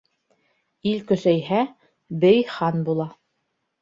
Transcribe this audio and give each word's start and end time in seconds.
Ил 0.93 1.03
көсәйһә, 1.11 1.59
бей 2.25 2.41
хан 2.55 2.85
була. 2.89 3.07